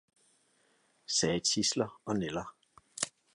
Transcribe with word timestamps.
sagde 1.07 1.39
tidsler 1.39 2.01
og 2.05 2.15
nælder. 2.17 2.55